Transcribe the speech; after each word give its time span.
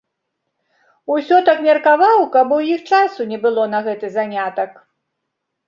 Усё 1.15 1.37
так 1.49 1.61
меркаваў, 1.67 2.25
каб 2.37 2.57
у 2.57 2.59
іх 2.77 2.81
часу 2.95 3.29
не 3.35 3.39
было 3.47 3.69
на 3.77 3.85
гэты 3.91 4.13
занятак. 4.19 4.71